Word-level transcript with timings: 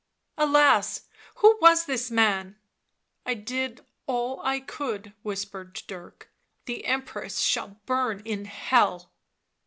"Alas! 0.49 1.03
who 1.35 1.59
was 1.61 1.85
this 1.85 2.09
man 2.09 2.57
?""I 3.27 3.35
did 3.35 3.85
all 4.07 4.41
I 4.43 4.59
could," 4.59 5.13
whispered 5.21 5.79
Dirk..." 5.85 6.31
the 6.65 6.85
Empress 6.85 7.37
shall 7.41 7.79
burn 7.85 8.21
in 8.25 8.45
hell." 8.45 9.11